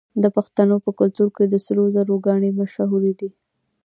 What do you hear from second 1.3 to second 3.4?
کې د سرو زرو ګاڼې مشهورې دي.